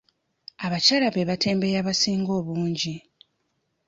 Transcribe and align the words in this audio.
Abakyala 0.65 1.07
be 1.13 1.27
batembeeyi 1.29 1.75
abasinga 1.81 2.31
obungi. 2.39 2.95